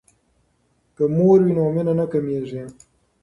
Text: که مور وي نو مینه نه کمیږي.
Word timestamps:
که 0.95 1.03
مور 1.15 1.39
وي 1.45 1.53
نو 1.57 1.63
مینه 1.75 1.93
نه 1.99 2.05
کمیږي. 2.11 2.63